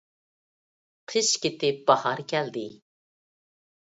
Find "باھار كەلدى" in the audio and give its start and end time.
1.91-2.65